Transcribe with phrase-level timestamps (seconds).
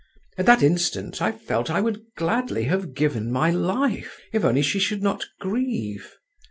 [0.35, 4.79] At that instant I felt I would gladly have given my life, if only she
[4.79, 6.15] should not grieve.